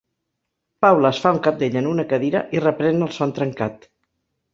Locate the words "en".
1.81-1.89